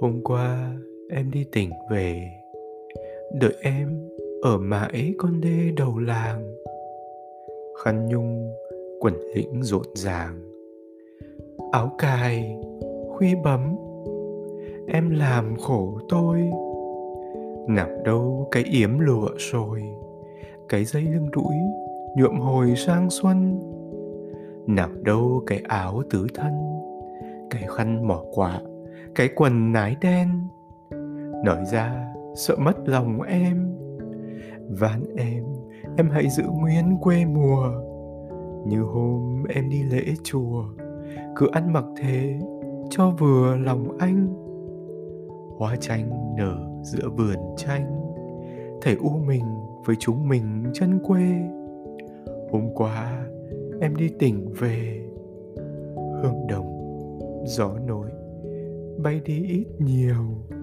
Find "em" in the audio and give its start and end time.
1.10-1.30, 3.62-4.08, 14.88-15.10, 33.22-33.74, 35.16-35.44, 35.96-36.10, 39.54-39.68, 53.80-53.96